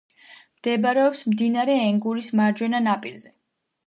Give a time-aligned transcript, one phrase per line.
[0.59, 3.31] მდებარეობს მდინარე ენგურის მარჯვენა ნაპირზე.